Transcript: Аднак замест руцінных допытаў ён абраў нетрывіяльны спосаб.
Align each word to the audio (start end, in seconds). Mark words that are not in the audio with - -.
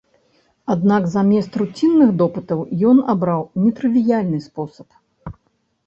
Аднак 0.75 1.03
замест 1.15 1.59
руцінных 1.63 2.09
допытаў 2.23 2.59
ён 2.91 2.97
абраў 3.17 3.41
нетрывіяльны 3.63 4.45
спосаб. 4.51 4.87